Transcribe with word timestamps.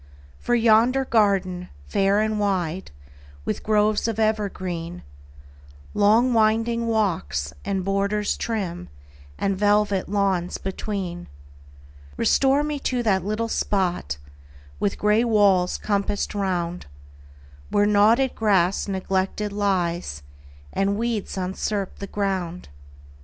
For 0.39 0.55
yonder 0.55 1.05
garden, 1.05 1.69
fair 1.85 2.21
and 2.21 2.39
wide, 2.39 2.89
With 3.45 3.61
groves 3.61 4.07
of 4.07 4.17
evergreen, 4.19 5.03
Long 5.93 6.33
winding 6.33 6.87
walks, 6.87 7.53
and 7.63 7.85
borders 7.85 8.35
trim, 8.35 8.89
And 9.37 9.55
velvet 9.55 10.09
lawns 10.09 10.57
between; 10.57 11.27
Restore 12.17 12.63
to 12.63 12.67
me 12.67 12.79
that 13.03 13.23
little 13.23 13.47
spot, 13.47 14.17
With 14.79 14.97
gray 14.97 15.23
walls 15.23 15.77
compassed 15.77 16.33
round, 16.33 16.87
Where 17.69 17.85
knotted 17.85 18.33
grass 18.33 18.87
neglected 18.87 19.53
lies, 19.53 20.23
And 20.73 20.97
weeds 20.97 21.37
usurp 21.37 21.99
the 21.99 22.07
ground. 22.07 22.69